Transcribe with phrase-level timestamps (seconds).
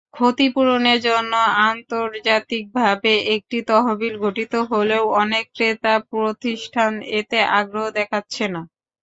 [0.13, 1.33] ক্ষতিপূরণের জন্য
[1.65, 8.61] আন্তর্জাতিকভাবে একটি তহবিল গঠিত হলেও অনেক ক্রেতাপ্রতিষ্ঠান এতে আগ্রহ দেখাচ্ছে না।